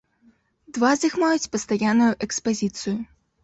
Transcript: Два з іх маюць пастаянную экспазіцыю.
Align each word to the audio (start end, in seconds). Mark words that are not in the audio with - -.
Два 0.77 0.93
з 1.03 1.11
іх 1.11 1.19
маюць 1.25 1.51
пастаянную 1.57 2.11
экспазіцыю. 2.31 2.99